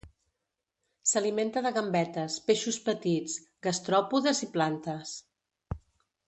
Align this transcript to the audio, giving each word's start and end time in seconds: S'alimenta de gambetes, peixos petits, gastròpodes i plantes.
S'alimenta 1.09 1.61
de 1.65 1.71
gambetes, 1.75 2.37
peixos 2.47 2.79
petits, 2.87 3.37
gastròpodes 3.69 4.43
i 4.49 4.51
plantes. 4.57 5.15